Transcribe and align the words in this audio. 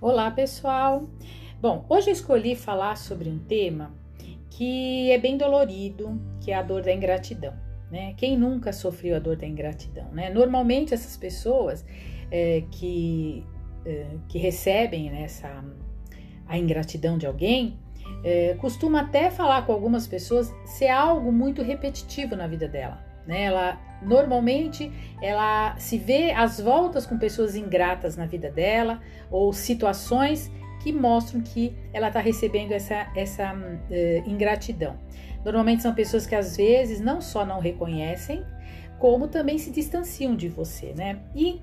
Olá, 0.00 0.30
pessoal! 0.30 1.08
Bom, 1.60 1.84
hoje 1.88 2.10
eu 2.10 2.12
escolhi 2.12 2.54
falar 2.54 2.96
sobre 2.96 3.28
um 3.28 3.38
tema 3.38 3.92
que 4.50 5.10
é 5.10 5.18
bem 5.18 5.36
dolorido, 5.36 6.20
que 6.40 6.52
é 6.52 6.54
a 6.54 6.62
dor 6.62 6.82
da 6.82 6.92
ingratidão. 6.92 7.54
Né? 7.90 8.14
Quem 8.16 8.36
nunca 8.36 8.72
sofreu 8.72 9.16
a 9.16 9.18
dor 9.18 9.36
da 9.36 9.46
ingratidão? 9.46 10.08
Né? 10.12 10.30
Normalmente 10.30 10.94
essas 10.94 11.16
pessoas 11.16 11.84
é, 12.30 12.62
que, 12.70 13.44
é, 13.84 14.06
que 14.28 14.38
recebem 14.38 15.10
né, 15.10 15.22
essa, 15.22 15.64
a 16.46 16.58
ingratidão 16.58 17.16
de 17.18 17.26
alguém 17.26 17.78
é, 18.24 18.54
costuma 18.54 19.00
até 19.00 19.30
falar 19.30 19.66
com 19.66 19.72
algumas 19.72 20.06
pessoas 20.06 20.54
ser 20.64 20.88
algo 20.88 21.32
muito 21.32 21.62
repetitivo 21.62 22.36
na 22.36 22.46
vida 22.46 22.68
dela. 22.68 23.05
Né? 23.26 23.44
Ela 23.44 23.80
normalmente 24.02 24.92
ela 25.22 25.76
se 25.78 25.98
vê 25.98 26.30
às 26.30 26.60
voltas 26.60 27.06
com 27.06 27.18
pessoas 27.18 27.56
ingratas 27.56 28.16
na 28.16 28.26
vida 28.26 28.50
dela 28.50 29.00
ou 29.30 29.52
situações 29.52 30.50
que 30.82 30.92
mostram 30.92 31.40
que 31.40 31.74
ela 31.92 32.08
está 32.08 32.20
recebendo 32.20 32.72
essa, 32.72 33.10
essa 33.16 33.54
uh, 33.54 34.30
ingratidão. 34.30 34.96
Normalmente 35.44 35.82
são 35.82 35.94
pessoas 35.94 36.26
que 36.26 36.34
às 36.34 36.56
vezes 36.56 37.00
não 37.00 37.20
só 37.20 37.44
não 37.44 37.60
reconhecem, 37.60 38.44
como 38.98 39.28
também 39.28 39.58
se 39.58 39.70
distanciam 39.70 40.36
de 40.36 40.48
você, 40.48 40.92
né? 40.94 41.18
E 41.34 41.60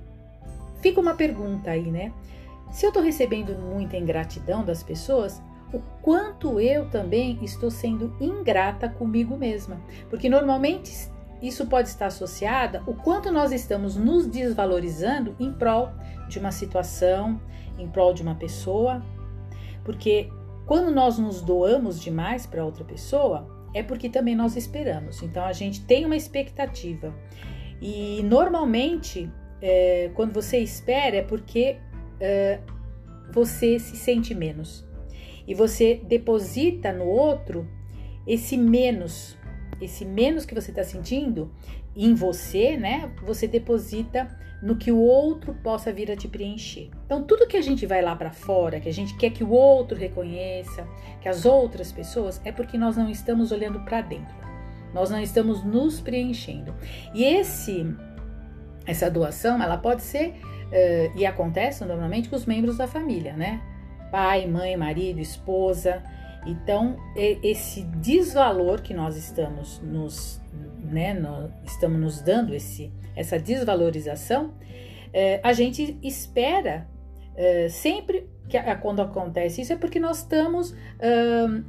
fica 0.82 1.00
uma 1.00 1.14
pergunta 1.14 1.72
aí, 1.72 1.90
né? 1.92 2.12
Se 2.72 2.86
eu 2.86 2.90
estou 2.90 3.04
recebendo 3.04 3.56
muita 3.58 3.98
ingratidão 3.98 4.64
das 4.64 4.84
pessoas, 4.84 5.42
o 5.74 5.80
quanto 6.02 6.60
eu 6.60 6.90
também 6.90 7.40
estou 7.44 7.72
sendo 7.72 8.16
ingrata 8.20 8.88
comigo 8.88 9.38
mesma? 9.38 9.82
Porque 10.10 10.30
normalmente 10.30 11.10
isso 11.44 11.68
pode 11.68 11.90
estar 11.90 12.06
associada 12.06 12.82
o 12.88 12.94
quanto 12.94 13.30
nós 13.30 13.52
estamos 13.52 13.98
nos 13.98 14.26
desvalorizando 14.26 15.36
em 15.38 15.52
prol 15.52 15.90
de 16.30 16.40
uma 16.40 16.54
situação, 16.54 17.40
em 17.78 17.86
prol 17.88 18.14
de 18.14 18.22
uma 18.24 18.36
pessoa. 18.36 19.04
Porque 19.84 20.30
quando 20.66 20.90
nós 20.90 21.20
nos 21.20 21.42
doamos 21.42 22.02
demais 22.02 22.46
para 22.46 22.64
outra 22.64 22.86
pessoa, 22.86 23.46
é 23.74 23.84
porque 23.84 24.08
também 24.08 24.36
nós 24.36 24.56
esperamos. 24.56 25.22
Então 25.22 25.44
a 25.44 25.52
gente 25.52 25.82
tem 25.82 26.06
uma 26.06 26.16
expectativa. 26.16 27.14
E 27.82 28.24
normalmente, 28.24 29.30
é, 29.62 30.12
quando 30.16 30.34
você 30.34 30.60
espera, 30.60 31.18
é 31.18 31.22
porque 31.22 31.76
é, 32.22 32.62
você 33.34 33.78
se 33.80 33.98
sente 33.98 34.34
menos. 34.34 34.88
E 35.46 35.54
você 35.54 36.00
deposita 36.08 36.94
no 36.94 37.06
outro 37.06 37.68
esse 38.26 38.56
menos 38.56 39.38
esse 39.84 40.06
menos 40.06 40.46
que 40.46 40.56
você 40.56 40.72
está 40.72 40.84
sentindo 40.84 41.52
em 41.96 42.14
você, 42.14 42.78
né? 42.78 43.12
Você 43.26 43.48
deposita 43.48 44.28
no 44.62 44.78
que 44.78 44.92
o 44.92 45.00
outro 45.00 45.54
possa 45.56 45.92
vir 45.92 46.10
a 46.10 46.16
te 46.16 46.28
preencher. 46.28 46.90
Então, 47.06 47.24
tudo 47.24 47.48
que 47.48 47.58
a 47.58 47.62
gente 47.62 47.86
vai 47.86 48.02
lá 48.02 48.16
para 48.16 48.32
fora, 48.32 48.80
que 48.80 48.88
a 48.88 48.94
gente 48.94 49.16
quer 49.18 49.30
que 49.30 49.44
o 49.44 49.50
outro 49.50 49.98
reconheça, 49.98 50.88
que 51.22 51.28
as 51.28 51.46
outras 51.46 51.92
pessoas, 51.92 52.42
é 52.46 52.52
porque 52.52 52.78
nós 52.78 52.96
não 52.96 53.10
estamos 53.10 53.52
olhando 53.52 53.82
para 53.82 54.02
dentro. 54.02 54.36
Nós 54.94 55.10
não 55.10 55.20
estamos 55.20 55.64
nos 55.64 56.00
preenchendo. 56.00 56.74
E 57.14 57.24
esse 57.26 57.86
essa 58.86 59.10
doação, 59.10 59.62
ela 59.62 59.78
pode 59.78 60.02
ser 60.02 60.30
uh, 60.30 61.18
e 61.18 61.26
acontece 61.26 61.84
normalmente 61.86 62.30
com 62.30 62.36
os 62.36 62.46
membros 62.46 62.78
da 62.78 62.88
família, 62.88 63.34
né? 63.34 63.62
Pai, 64.12 64.46
mãe, 64.46 64.78
marido, 64.78 65.20
esposa, 65.20 66.04
então, 66.46 66.98
esse 67.16 67.84
desvalor 67.84 68.82
que 68.82 68.94
nós 68.94 69.16
estamos 69.16 69.80
nos, 69.82 70.42
né, 70.80 71.14
nós 71.14 71.52
estamos 71.66 72.00
nos 72.00 72.22
dando, 72.22 72.54
esse, 72.54 72.92
essa 73.16 73.40
desvalorização, 73.40 74.54
é, 75.14 75.40
a 75.44 75.54
gente 75.54 75.98
espera 76.04 76.88
é, 77.36 77.70
sempre 77.70 78.28
que 78.50 78.58
quando 78.82 79.02
acontece 79.02 79.62
isso 79.62 79.74
é 79.74 79.76
porque 79.76 80.00
nós 80.00 80.20
estamos 80.20 80.76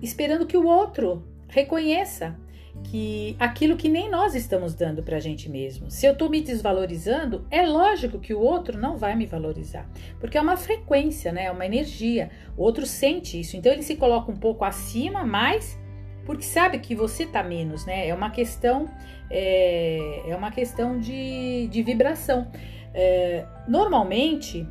esperando 0.02 0.44
que 0.44 0.56
o 0.56 0.66
outro 0.66 1.24
reconheça 1.48 2.36
que 2.82 3.36
aquilo 3.38 3.76
que 3.76 3.88
nem 3.88 4.10
nós 4.10 4.34
estamos 4.34 4.74
dando 4.74 5.02
para 5.02 5.16
a 5.16 5.20
gente 5.20 5.48
mesmo. 5.48 5.90
Se 5.90 6.06
eu 6.06 6.12
estou 6.12 6.28
me 6.28 6.40
desvalorizando, 6.40 7.46
é 7.50 7.62
lógico 7.62 8.18
que 8.18 8.34
o 8.34 8.40
outro 8.40 8.78
não 8.78 8.96
vai 8.96 9.14
me 9.14 9.26
valorizar, 9.26 9.88
porque 10.20 10.36
é 10.36 10.40
uma 10.40 10.56
frequência, 10.56 11.32
né? 11.32 11.44
É 11.46 11.50
uma 11.50 11.64
energia. 11.64 12.30
O 12.56 12.62
outro 12.62 12.86
sente 12.86 13.38
isso, 13.38 13.56
então 13.56 13.72
ele 13.72 13.82
se 13.82 13.96
coloca 13.96 14.30
um 14.30 14.36
pouco 14.36 14.64
acima, 14.64 15.24
mas 15.24 15.78
porque 16.24 16.42
sabe 16.42 16.78
que 16.78 16.94
você 16.94 17.26
tá 17.26 17.42
menos, 17.42 17.84
né? 17.86 18.08
É 18.08 18.14
uma 18.14 18.30
questão, 18.30 18.88
é, 19.30 20.22
é 20.26 20.36
uma 20.36 20.50
questão 20.50 20.98
de, 20.98 21.68
de 21.68 21.82
vibração. 21.82 22.50
É, 22.92 23.44
normalmente 23.68 24.66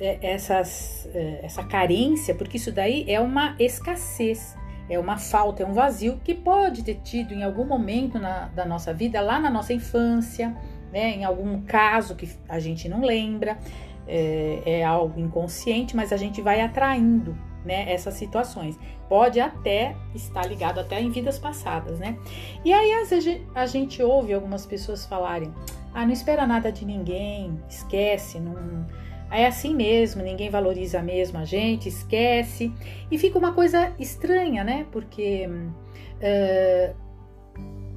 é, 0.00 0.18
essas, 0.22 1.08
é, 1.14 1.40
essa 1.42 1.62
carência, 1.62 2.34
porque 2.34 2.56
isso 2.56 2.72
daí 2.72 3.04
é 3.08 3.20
uma 3.20 3.54
escassez 3.58 4.56
é 4.88 4.98
uma 4.98 5.16
falta, 5.16 5.62
é 5.62 5.66
um 5.66 5.72
vazio 5.72 6.20
que 6.22 6.34
pode 6.34 6.82
ter 6.82 7.00
tido 7.02 7.34
em 7.34 7.42
algum 7.42 7.64
momento 7.64 8.18
na, 8.18 8.46
da 8.48 8.64
nossa 8.64 8.92
vida, 8.94 9.20
lá 9.20 9.40
na 9.40 9.50
nossa 9.50 9.72
infância, 9.72 10.56
né, 10.92 11.10
em 11.10 11.24
algum 11.24 11.62
caso 11.62 12.14
que 12.14 12.28
a 12.48 12.58
gente 12.58 12.88
não 12.88 13.00
lembra, 13.00 13.58
é, 14.06 14.62
é 14.64 14.84
algo 14.84 15.18
inconsciente, 15.18 15.96
mas 15.96 16.12
a 16.12 16.16
gente 16.16 16.40
vai 16.40 16.60
atraindo 16.60 17.36
né, 17.64 17.92
essas 17.92 18.14
situações. 18.14 18.78
Pode 19.08 19.40
até 19.40 19.96
estar 20.14 20.46
ligado 20.46 20.78
até 20.78 21.00
em 21.00 21.10
vidas 21.10 21.38
passadas, 21.38 21.98
né? 21.98 22.16
E 22.64 22.72
aí 22.72 22.92
às 22.94 23.10
vezes 23.10 23.40
a 23.54 23.66
gente 23.66 24.00
ouve 24.02 24.32
algumas 24.32 24.64
pessoas 24.64 25.04
falarem: 25.04 25.52
"Ah, 25.92 26.04
não 26.04 26.12
espera 26.12 26.46
nada 26.46 26.70
de 26.70 26.84
ninguém, 26.84 27.60
esquece, 27.68 28.38
não 28.38 28.86
é 29.30 29.46
assim 29.46 29.74
mesmo, 29.74 30.22
ninguém 30.22 30.50
valoriza 30.50 31.02
mesmo 31.02 31.38
a 31.38 31.44
gente, 31.44 31.88
esquece. 31.88 32.72
E 33.10 33.18
fica 33.18 33.38
uma 33.38 33.52
coisa 33.52 33.92
estranha, 33.98 34.64
né? 34.64 34.86
Porque 34.90 35.48
uh, 35.48 36.96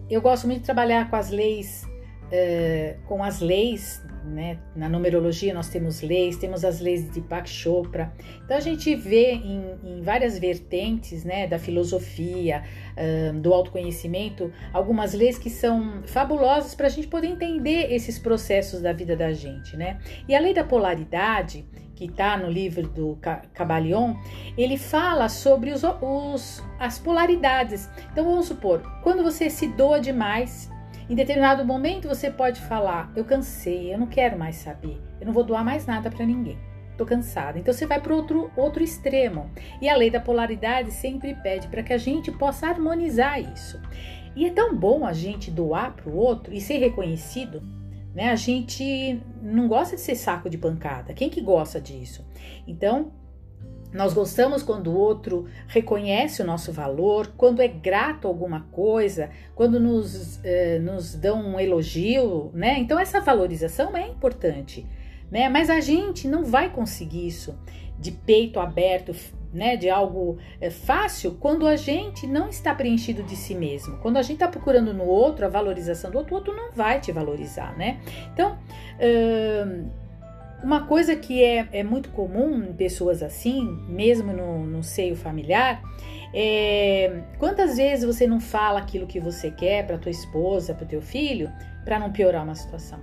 eu 0.10 0.22
gosto 0.22 0.48
muito 0.48 0.60
de 0.60 0.66
trabalhar 0.66 1.10
com 1.10 1.16
as 1.16 1.30
leis, 1.30 1.89
uh, 2.32 3.08
com 3.08 3.24
as 3.24 3.40
leis 3.40 4.02
né? 4.24 4.60
Na 4.76 4.88
numerologia 4.90 5.54
nós 5.54 5.70
temos 5.70 6.02
leis, 6.02 6.38
temos 6.38 6.64
as 6.64 6.80
leis 6.80 7.04
de 7.06 7.12
Deepak 7.12 7.50
Chopra. 7.50 8.14
Então 8.44 8.58
a 8.58 8.60
gente 8.60 8.94
vê 8.96 9.34
em, 9.34 9.76
em 9.84 10.02
várias 10.02 10.38
vertentes 10.38 11.24
né, 11.24 11.48
da 11.48 11.58
filosofia, 11.58 12.64
uh, 12.96 13.40
do 13.40 13.54
autoconhecimento, 13.54 14.52
algumas 14.74 15.14
leis 15.14 15.38
que 15.38 15.50
são 15.50 16.04
fabulosas 16.06 16.76
para 16.76 16.88
a 16.88 16.90
gente 16.90 17.08
poder 17.08 17.28
entender 17.28 17.92
esses 17.94 18.20
processos 18.20 18.82
da 18.82 18.94
vida 18.94 19.16
da 19.16 19.32
gente. 19.32 19.76
Né? 19.76 20.00
E 20.28 20.36
a 20.36 20.40
lei 20.40 20.54
da 20.54 20.64
polaridade, 20.64 21.66
que 21.96 22.06
está 22.06 22.38
no 22.38 22.50
livro 22.50 22.88
do 22.88 23.18
Cabalion, 23.54 24.16
ele 24.58 24.78
fala 24.78 25.28
sobre 25.28 25.72
os, 25.72 25.82
os, 25.84 26.64
as 26.80 26.98
polaridades. 26.98 27.90
Então 28.12 28.24
vamos 28.24 28.46
supor, 28.46 28.82
quando 29.04 29.22
você 29.22 29.50
se 29.50 29.68
doa 29.68 30.00
demais, 30.00 30.70
em 31.10 31.16
determinado 31.16 31.66
momento 31.66 32.08
você 32.08 32.30
pode 32.30 32.62
falar: 32.62 33.12
Eu 33.16 33.26
cansei, 33.26 33.92
eu 33.92 33.98
não 33.98 34.06
quero 34.06 34.38
mais 34.38 34.58
saber, 34.58 35.02
eu 35.20 35.26
não 35.26 35.34
vou 35.34 35.44
doar 35.44 35.66
mais 35.66 35.86
nada 35.88 36.12
para 36.12 36.26
ninguém. 36.26 36.58
Tô 36.96 37.06
cansada. 37.06 37.58
Então 37.58 37.74
você 37.74 37.86
vai 37.86 38.00
para 38.00 38.14
outro 38.14 38.52
outro 38.56 38.84
extremo. 38.84 39.50
E 39.82 39.90
a 39.90 39.96
lei 39.96 40.10
da 40.10 40.20
polaridade 40.20 40.92
sempre 40.92 41.34
pede 41.34 41.68
para 41.68 41.82
que 41.82 41.94
a 41.94 41.98
gente 41.98 42.32
possa 42.32 42.68
harmonizar 42.68 43.40
isso. 43.40 43.82
E 44.36 44.46
é 44.46 44.52
tão 44.52 44.76
bom 44.76 45.06
a 45.06 45.14
gente 45.14 45.50
doar 45.50 45.94
para 45.94 46.10
o 46.10 46.16
outro 46.16 46.54
e 46.54 46.62
ser 46.62 46.78
reconhecido, 46.78 47.64
né? 48.14 48.30
A 48.30 48.36
gente 48.36 49.22
não 49.42 49.68
gosta 49.68 49.96
de 49.96 50.02
ser 50.02 50.16
saco 50.16 50.50
de 50.50 50.58
pancada. 50.58 51.14
Quem 51.14 51.30
que 51.30 51.42
gosta 51.42 51.80
disso? 51.82 52.26
Então, 52.68 53.12
nós 53.92 54.14
gostamos 54.14 54.62
quando 54.62 54.88
o 54.88 54.96
outro 54.96 55.48
reconhece 55.68 56.42
o 56.42 56.46
nosso 56.46 56.72
valor, 56.72 57.34
quando 57.36 57.62
é 57.62 57.68
grato 57.68 58.28
a 58.28 58.30
alguma 58.30 58.62
coisa, 58.72 59.32
quando 59.56 59.80
nos, 59.80 60.40
eh, 60.44 60.78
nos 60.80 61.16
dão 61.16 61.42
um 61.42 61.60
elogio, 61.60 62.52
né? 62.54 62.78
Então, 62.78 63.00
essa 63.00 63.20
valorização 63.20 63.98
é 63.98 64.08
importante, 64.08 64.86
né? 65.32 65.50
Mas 65.50 65.70
a 65.72 65.80
gente 65.80 66.28
não 66.28 66.46
vai 66.46 66.70
conseguir 66.70 67.26
isso 67.26 67.58
de 67.98 68.12
peito 68.12 68.60
aberto, 68.60 69.16
né? 69.52 69.76
De 69.76 69.90
algo 69.90 70.38
eh, 70.62 70.70
fácil, 70.70 71.38
quando 71.40 71.66
a 71.66 71.76
gente 71.76 72.28
não 72.28 72.48
está 72.48 72.76
preenchido 72.76 73.24
de 73.24 73.36
si 73.36 73.56
mesmo. 73.56 73.98
Quando 73.98 74.18
a 74.18 74.22
gente 74.22 74.34
está 74.34 74.48
procurando 74.48 74.94
no 74.94 75.06
outro 75.06 75.48
a 75.48 75.50
valorização 75.50 76.12
do 76.12 76.20
outro, 76.20 76.36
o 76.36 76.38
outro 76.38 76.56
não 76.56 76.72
vai 76.72 77.00
te 77.02 77.12
valorizar, 77.12 77.76
né? 77.76 78.00
Então, 78.32 78.56
uma 80.64 80.86
coisa 80.86 81.16
que 81.16 81.44
é, 81.44 81.68
é 81.72 81.84
muito 81.84 82.10
comum 82.10 82.64
em 82.64 82.74
pessoas 82.74 83.24
assim, 83.24 83.66
mesmo 83.88 84.34
no, 84.34 84.66
no 84.66 84.84
seio 84.84 85.16
familiar, 85.16 85.82
é 86.34 87.24
quantas 87.38 87.78
vezes 87.78 88.06
você 88.06 88.28
não 88.28 88.40
fala 88.40 88.80
aquilo 88.80 89.08
que 89.08 89.20
você 89.20 89.50
quer 89.50 89.86
para 89.88 89.98
tua 89.98 90.12
esposa, 90.12 90.74
para 90.74 90.86
teu 90.86 91.02
filho, 91.02 91.52
para 91.84 91.98
não 91.98 92.12
piorar 92.12 92.44
uma 92.44 92.56
situação. 92.56 93.00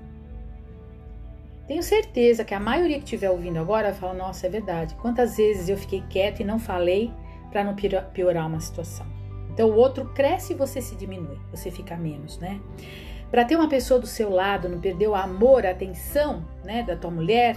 Tenho 1.66 1.82
certeza 1.82 2.44
que 2.44 2.54
a 2.54 2.60
maioria 2.60 2.98
que 2.98 3.04
estiver 3.04 3.30
ouvindo 3.30 3.58
agora 3.58 3.90
vai 3.90 3.98
falar: 3.98 4.14
Nossa, 4.14 4.46
é 4.46 4.50
verdade. 4.50 4.94
Quantas 4.96 5.36
vezes 5.36 5.68
eu 5.68 5.76
fiquei 5.76 6.02
quieto 6.08 6.40
e 6.40 6.44
não 6.44 6.58
falei 6.58 7.10
para 7.50 7.64
não 7.64 7.74
piorar 7.74 8.46
uma 8.46 8.60
situação? 8.60 9.06
Então 9.50 9.70
o 9.70 9.74
outro 9.74 10.04
cresce 10.14 10.52
e 10.52 10.56
você 10.56 10.80
se 10.80 10.94
diminui, 10.94 11.38
você 11.50 11.70
fica 11.70 11.96
menos, 11.96 12.38
né? 12.38 12.60
Para 13.30 13.44
ter 13.44 13.56
uma 13.56 13.68
pessoa 13.68 14.00
do 14.00 14.06
seu 14.06 14.30
lado, 14.30 14.68
não 14.68 14.80
perder 14.80 15.08
o 15.08 15.14
amor, 15.14 15.66
a 15.66 15.70
atenção, 15.70 16.44
né, 16.64 16.82
da 16.82 16.96
tua 16.96 17.10
mulher, 17.10 17.56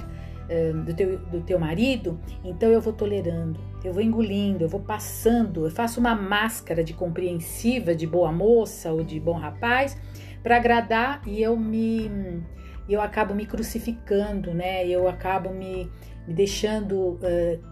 do 0.84 0.94
teu, 0.96 1.20
do 1.20 1.42
teu 1.42 1.60
marido, 1.60 2.20
então 2.44 2.70
eu 2.70 2.82
vou 2.82 2.92
tolerando, 2.92 3.60
eu 3.84 3.94
vou 3.94 4.02
engolindo, 4.02 4.64
eu 4.64 4.68
vou 4.68 4.80
passando, 4.80 5.66
eu 5.66 5.72
faço 5.72 6.00
uma 6.00 6.16
máscara 6.16 6.84
de 6.84 6.92
compreensiva, 6.94 7.94
de 7.94 8.08
boa 8.08 8.32
moça 8.32 8.92
ou 8.92 9.04
de 9.04 9.20
bom 9.20 9.34
rapaz 9.34 9.96
para 10.42 10.56
agradar 10.56 11.22
e 11.28 11.42
eu 11.42 11.56
me 11.56 12.42
eu 12.88 13.02
acabo 13.02 13.36
me 13.36 13.46
crucificando, 13.46 14.52
né? 14.52 14.88
Eu 14.88 15.08
acabo 15.08 15.52
me, 15.52 15.92
me 16.28 16.34
deixando 16.34 16.96
uh, 16.96 17.20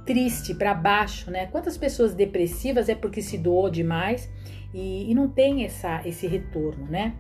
triste 0.06 0.54
para 0.54 0.76
baixo, 0.76 1.32
né? 1.32 1.48
Quantas 1.48 1.76
pessoas 1.76 2.14
depressivas 2.14 2.88
é 2.88 2.94
porque 2.94 3.20
se 3.20 3.36
doou 3.36 3.68
demais 3.68 4.32
e, 4.72 5.10
e 5.10 5.16
não 5.16 5.28
tem 5.28 5.66
essa, 5.66 6.02
esse 6.06 6.28
retorno, 6.28 6.86
né? 6.86 7.16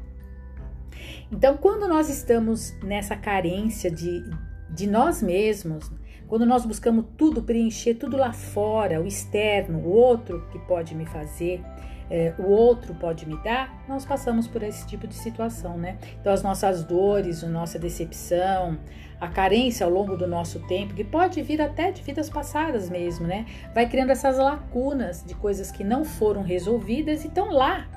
Então, 1.31 1.57
quando 1.57 1.87
nós 1.87 2.09
estamos 2.09 2.73
nessa 2.81 3.15
carência 3.15 3.91
de, 3.91 4.23
de 4.69 4.87
nós 4.87 5.21
mesmos, 5.21 5.91
quando 6.27 6.45
nós 6.45 6.65
buscamos 6.65 7.05
tudo, 7.17 7.43
preencher 7.43 7.95
tudo 7.95 8.17
lá 8.17 8.31
fora, 8.31 9.01
o 9.01 9.05
externo, 9.05 9.79
o 9.79 9.89
outro 9.89 10.47
que 10.51 10.59
pode 10.59 10.95
me 10.95 11.05
fazer, 11.05 11.61
é, 12.09 12.33
o 12.37 12.43
outro 12.43 12.95
pode 12.95 13.27
me 13.27 13.35
dar, 13.43 13.83
nós 13.87 14.05
passamos 14.05 14.47
por 14.47 14.63
esse 14.63 14.87
tipo 14.87 15.05
de 15.05 15.15
situação, 15.15 15.77
né? 15.77 15.97
Então, 16.19 16.31
as 16.31 16.41
nossas 16.41 16.83
dores, 16.83 17.43
a 17.43 17.49
nossa 17.49 17.77
decepção, 17.77 18.77
a 19.19 19.27
carência 19.27 19.85
ao 19.85 19.91
longo 19.91 20.15
do 20.15 20.27
nosso 20.27 20.59
tempo, 20.67 20.93
que 20.93 21.03
pode 21.03 21.41
vir 21.41 21.61
até 21.61 21.91
de 21.91 22.01
vidas 22.01 22.29
passadas 22.29 22.89
mesmo, 22.89 23.27
né? 23.27 23.45
Vai 23.73 23.87
criando 23.89 24.11
essas 24.11 24.37
lacunas 24.37 25.23
de 25.25 25.35
coisas 25.35 25.71
que 25.71 25.83
não 25.83 26.05
foram 26.05 26.41
resolvidas 26.41 27.25
e 27.25 27.27
estão 27.27 27.51
lá, 27.51 27.87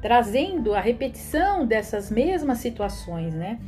trazendo 0.00 0.74
a 0.74 0.80
repetição 0.80 1.66
dessas 1.66 2.10
mesmas 2.10 2.58
situações, 2.58 3.34
né? 3.34 3.58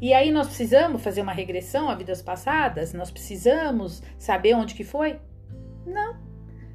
E 0.00 0.14
aí 0.14 0.30
nós 0.30 0.46
precisamos 0.46 1.02
fazer 1.02 1.20
uma 1.20 1.32
regressão 1.32 1.88
a 1.88 1.94
vidas 1.94 2.22
passadas? 2.22 2.92
Nós 2.92 3.10
precisamos 3.10 4.02
saber 4.16 4.54
onde 4.54 4.74
que 4.74 4.84
foi? 4.84 5.18
Não, 5.84 6.16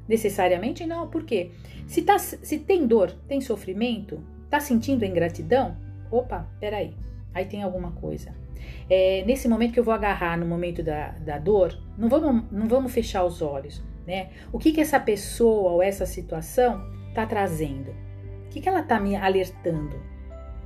necessariamente 0.06 0.84
não. 0.84 1.08
Por 1.08 1.24
quê? 1.24 1.50
Se, 1.86 2.02
tá, 2.02 2.18
se 2.18 2.58
tem 2.58 2.86
dor, 2.86 3.12
tem 3.26 3.40
sofrimento, 3.40 4.22
tá 4.50 4.60
sentindo 4.60 5.04
ingratidão? 5.04 5.76
Opa, 6.10 6.48
peraí, 6.60 6.94
aí 7.32 7.46
tem 7.46 7.62
alguma 7.62 7.92
coisa. 7.92 8.34
É, 8.88 9.24
nesse 9.26 9.48
momento 9.48 9.72
que 9.72 9.80
eu 9.80 9.84
vou 9.84 9.94
agarrar 9.94 10.36
no 10.36 10.46
momento 10.46 10.82
da, 10.82 11.10
da 11.12 11.38
dor, 11.38 11.78
não 11.96 12.08
vamos, 12.08 12.50
não 12.50 12.66
vamos 12.66 12.92
fechar 12.92 13.24
os 13.24 13.40
olhos, 13.40 13.82
né? 14.06 14.30
O 14.52 14.58
que 14.58 14.72
que 14.72 14.80
essa 14.80 15.00
pessoa 15.00 15.72
ou 15.72 15.82
essa 15.82 16.04
situação 16.04 16.84
tá 17.14 17.24
trazendo? 17.26 18.03
O 18.54 18.56
que 18.56 18.60
que 18.60 18.68
ela 18.68 18.82
tá 18.82 19.00
me 19.00 19.16
alertando? 19.16 20.14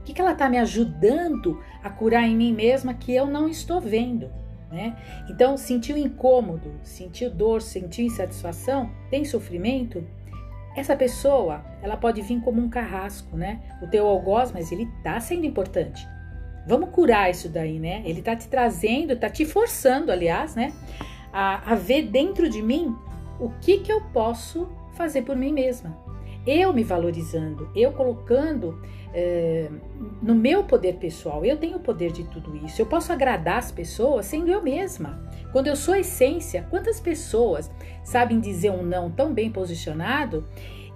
que, 0.09 0.15
que 0.15 0.21
ela 0.23 0.33
está 0.33 0.49
me 0.49 0.57
ajudando 0.57 1.63
a 1.85 1.91
curar 1.91 2.27
em 2.27 2.35
mim 2.35 2.51
mesma 2.51 2.95
que 2.95 3.15
eu 3.15 3.27
não 3.27 3.47
estou 3.47 3.79
vendo? 3.79 4.31
Né? 4.71 4.97
Então, 5.29 5.55
sentiu 5.59 5.99
incômodo, 5.99 6.73
sentiu 6.83 7.31
dor, 7.31 7.61
sentiu 7.61 8.07
insatisfação, 8.07 8.91
tem 9.11 9.27
sofrimento, 9.27 10.03
essa 10.75 10.97
pessoa 10.97 11.63
ela 11.83 11.95
pode 11.95 12.23
vir 12.23 12.41
como 12.41 12.61
um 12.61 12.71
carrasco, 12.71 13.37
né? 13.37 13.61
O 13.83 13.87
teu 13.87 14.07
algoz, 14.07 14.53
mas 14.53 14.73
ele 14.73 14.89
está 14.99 15.19
sendo 15.21 15.45
importante. 15.45 16.07
Vamos 16.67 16.91
curar 16.91 17.31
isso 17.31 17.49
daí, 17.49 17.79
né? 17.79 18.03
Ele 18.05 18.21
está 18.21 18.35
te 18.37 18.49
trazendo, 18.49 19.13
está 19.13 19.29
te 19.29 19.45
forçando, 19.45 20.13
aliás, 20.13 20.55
né? 20.55 20.73
A, 21.33 21.73
a 21.73 21.75
ver 21.75 22.03
dentro 22.03 22.49
de 22.49 22.63
mim 22.63 22.95
o 23.41 23.51
que 23.61 23.79
que 23.79 23.93
eu 23.93 24.01
posso 24.13 24.69
fazer 24.95 25.23
por 25.23 25.37
mim 25.37 25.53
mesma. 25.53 26.08
Eu 26.51 26.73
me 26.73 26.83
valorizando, 26.83 27.69
eu 27.77 27.93
colocando 27.93 28.81
é, 29.13 29.69
no 30.23 30.35
meu 30.35 30.65
poder 30.65 30.95
pessoal. 30.95 31.45
Eu 31.45 31.59
tenho 31.59 31.77
o 31.77 31.81
poder 31.81 32.11
de 32.11 32.25
tudo 32.25 32.57
isso. 32.65 32.81
Eu 32.81 32.87
posso 32.87 33.13
agradar 33.13 33.59
as 33.59 33.71
pessoas 33.71 34.25
sendo 34.25 34.51
eu 34.51 34.63
mesma. 34.63 35.23
Quando 35.53 35.67
eu 35.67 35.77
sou 35.77 35.95
essência, 35.95 36.67
quantas 36.71 37.01
pessoas 37.01 37.71
sabem 38.03 38.41
dizer 38.41 38.71
um 38.71 38.83
não 38.83 39.11
tão 39.11 39.35
bem 39.35 39.51
posicionado 39.51 40.47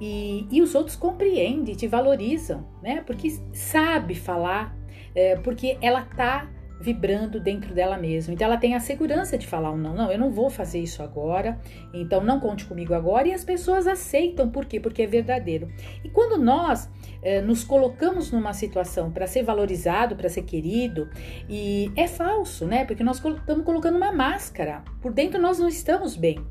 e, 0.01 0.47
e 0.51 0.63
os 0.63 0.75
outros 0.75 0.97
compreendem, 0.97 1.75
te 1.75 1.87
valorizam, 1.87 2.67
né? 2.83 3.03
Porque 3.07 3.29
sabe 3.53 4.15
falar, 4.15 4.75
é, 5.15 5.37
porque 5.37 5.77
ela 5.83 6.01
tá 6.01 6.49
vibrando 6.83 7.39
dentro 7.39 7.73
dela 7.73 7.97
mesma. 7.97 8.35
Então 8.35 8.47
ela 8.47 8.57
tem 8.57 8.75
a 8.75 8.81
segurança 8.81 9.39
de 9.39 9.47
falar 9.47 9.71
um 9.71 9.79
não, 9.79 9.95
não, 9.95 10.11
eu 10.11 10.19
não 10.19 10.31
vou 10.31 10.51
fazer 10.51 10.81
isso 10.81 11.03
agora, 11.03 11.59
então 11.95 12.23
não 12.23 12.41
conte 12.41 12.65
comigo 12.65 12.93
agora. 12.93 13.29
E 13.29 13.33
as 13.33 13.45
pessoas 13.45 13.87
aceitam, 13.87 14.51
por 14.51 14.67
quê? 14.67 14.81
Porque 14.81 15.03
é 15.03 15.07
verdadeiro. 15.07 15.69
E 16.05 16.09
quando 16.11 16.43
nós 16.43 16.91
eh, 17.23 17.41
nos 17.41 17.63
colocamos 17.63 18.33
numa 18.33 18.53
situação 18.53 19.11
para 19.11 19.27
ser 19.27 19.45
valorizado, 19.45 20.17
para 20.17 20.29
ser 20.29 20.43
querido, 20.43 21.09
e 21.49 21.91
é 21.97 22.09
falso, 22.09 22.67
né? 22.67 22.85
Porque 22.85 23.05
nós 23.05 23.17
estamos 23.25 23.65
colocando 23.65 23.97
uma 23.97 24.13
máscara. 24.13 24.83
Por 25.01 25.13
dentro 25.13 25.41
nós 25.41 25.59
não 25.59 25.69
estamos 25.69 26.17
bem. 26.17 26.45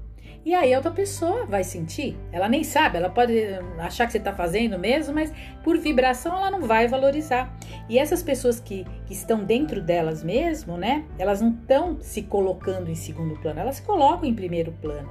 E 0.44 0.56
aí 0.56 0.74
a 0.74 0.78
outra 0.78 0.92
pessoa 0.92 1.46
vai 1.46 1.64
sentir. 1.64 2.18
Ela 2.32 2.50
nem 2.50 2.64
sabe, 2.64 2.98
ela 2.98 3.10
pode 3.10 3.34
achar 3.78 4.08
que 4.08 4.12
você 4.12 4.18
está 4.18 4.34
fazendo 4.34 4.78
mesmo, 4.80 5.14
mas 5.14 5.32
por 5.64 5.78
vibração 5.78 6.36
ela 6.36 6.50
não 6.50 6.62
vai 6.62 6.88
valorizar. 6.88 7.56
E 7.88 8.00
essas 8.00 8.24
pessoas 8.24 8.60
que, 8.60 8.86
que 9.06 9.14
estão 9.14 9.44
dentro 9.44 9.82
delas 9.82 10.24
mesmo, 10.24 10.78
né? 10.78 11.06
Elas 11.20 11.42
não 11.42 11.52
estão 11.52 12.00
se 12.02 12.24
colocando 12.24 12.90
em 12.90 12.96
segundo 12.96 13.40
plano, 13.40 13.60
elas 13.60 13.76
se 13.76 13.82
colocam 13.84 14.28
em 14.28 14.34
primeiro 14.34 14.72
plano. 14.82 15.10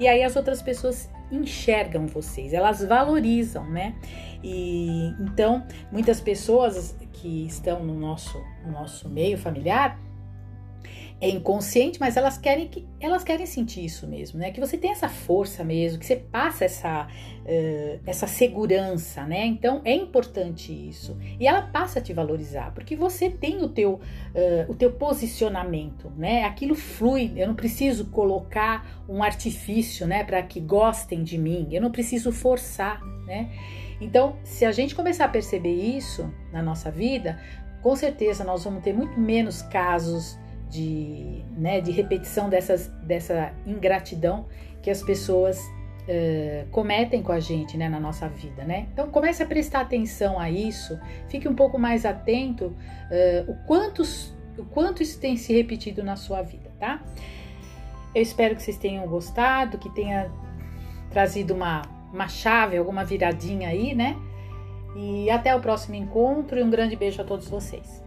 E 0.00 0.08
aí 0.08 0.22
as 0.22 0.34
outras 0.34 0.60
pessoas 0.60 1.08
enxergam 1.30 2.06
vocês, 2.06 2.52
elas 2.52 2.84
valorizam, 2.84 3.64
né? 3.70 3.94
E 4.42 5.14
então 5.20 5.64
muitas 5.92 6.20
pessoas 6.20 6.96
que 7.12 7.46
estão 7.46 7.84
no 7.84 7.94
nosso, 7.94 8.42
no 8.66 8.72
nosso 8.72 9.08
meio 9.08 9.38
familiar 9.38 9.96
é 11.22 11.28
inconsciente, 11.28 12.00
mas 12.00 12.16
elas 12.16 12.36
querem 12.36 12.66
que 12.66 12.84
elas 12.98 13.22
querem 13.22 13.46
sentir 13.46 13.84
isso 13.84 14.08
mesmo, 14.08 14.40
né? 14.40 14.50
Que 14.50 14.58
você 14.58 14.76
tem 14.76 14.90
essa 14.90 15.08
força 15.08 15.62
mesmo, 15.62 16.00
que 16.00 16.04
você 16.04 16.16
passa 16.16 16.64
essa 16.64 17.06
uh, 17.06 18.00
essa 18.04 18.26
segurança, 18.26 19.24
né? 19.24 19.46
Então 19.46 19.80
é 19.84 19.94
importante 19.94 20.72
isso 20.72 21.16
e 21.38 21.46
ela 21.46 21.62
passa 21.62 22.00
a 22.00 22.02
te 22.02 22.12
valorizar 22.12 22.74
porque 22.74 22.96
você 22.96 23.30
tem 23.30 23.62
o 23.62 23.68
teu 23.68 23.92
uh, 23.94 24.68
o 24.68 24.74
teu 24.74 24.90
posicionamento, 24.90 26.10
né? 26.16 26.42
Aquilo 26.42 26.74
flui. 26.74 27.32
Eu 27.36 27.46
não 27.46 27.54
preciso 27.54 28.06
colocar 28.06 29.04
um 29.08 29.22
artifício, 29.22 30.08
né? 30.08 30.24
Para 30.24 30.42
que 30.42 30.58
gostem 30.58 31.22
de 31.22 31.38
mim. 31.38 31.68
Eu 31.70 31.80
não 31.80 31.92
preciso 31.92 32.32
forçar, 32.32 33.00
né? 33.26 33.48
Então, 34.00 34.34
se 34.42 34.64
a 34.64 34.72
gente 34.72 34.92
começar 34.92 35.26
a 35.26 35.28
perceber 35.28 35.72
isso 35.72 36.28
na 36.52 36.60
nossa 36.60 36.90
vida, 36.90 37.38
com 37.80 37.94
certeza 37.94 38.42
nós 38.42 38.64
vamos 38.64 38.82
ter 38.82 38.92
muito 38.92 39.20
menos 39.20 39.62
casos 39.62 40.36
de, 40.72 41.44
né, 41.54 41.82
de 41.82 41.92
repetição 41.92 42.48
dessas, 42.48 42.88
dessa 43.02 43.52
ingratidão 43.66 44.46
que 44.80 44.90
as 44.90 45.02
pessoas 45.02 45.58
uh, 45.58 46.66
cometem 46.70 47.22
com 47.22 47.30
a 47.30 47.38
gente 47.38 47.76
né, 47.76 47.90
na 47.90 48.00
nossa 48.00 48.26
vida. 48.26 48.64
Né? 48.64 48.88
Então 48.90 49.10
comece 49.10 49.42
a 49.42 49.46
prestar 49.46 49.82
atenção 49.82 50.40
a 50.40 50.50
isso, 50.50 50.98
fique 51.28 51.46
um 51.46 51.54
pouco 51.54 51.78
mais 51.78 52.06
atento 52.06 52.66
uh, 52.66 53.50
o, 53.50 53.54
quanto, 53.66 54.02
o 54.56 54.64
quanto 54.64 55.02
isso 55.02 55.20
tem 55.20 55.36
se 55.36 55.52
repetido 55.52 56.02
na 56.02 56.16
sua 56.16 56.40
vida, 56.40 56.70
tá? 56.80 57.02
Eu 58.14 58.22
espero 58.22 58.56
que 58.56 58.62
vocês 58.62 58.76
tenham 58.76 59.06
gostado, 59.06 59.78
que 59.78 59.90
tenha 59.90 60.30
trazido 61.10 61.54
uma, 61.54 61.82
uma 62.12 62.28
chave, 62.28 62.78
alguma 62.78 63.04
viradinha 63.04 63.68
aí, 63.68 63.94
né? 63.94 64.16
E 64.96 65.30
até 65.30 65.54
o 65.54 65.60
próximo 65.60 65.94
encontro 65.94 66.58
e 66.58 66.62
um 66.62 66.70
grande 66.70 66.96
beijo 66.96 67.20
a 67.20 67.24
todos 67.24 67.48
vocês. 67.48 68.01